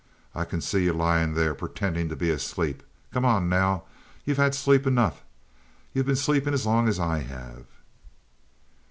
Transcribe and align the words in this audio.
I 0.33 0.45
can 0.45 0.61
see 0.61 0.85
yuh, 0.85 0.93
lyin' 0.93 1.35
there, 1.35 1.53
pertendin' 1.53 2.09
to 2.09 2.15
be 2.15 2.31
asleep. 2.31 2.81
Come 3.13 3.23
on, 3.23 3.47
now! 3.47 3.83
You've 4.25 4.37
had 4.37 4.55
sleep 4.55 4.87
enough. 4.87 5.21
You've 5.93 6.07
been 6.07 6.15
sleepin' 6.15 6.55
as 6.55 6.65
long 6.65 6.87
as 6.87 6.99
I 6.99 7.19
have." 7.19 7.67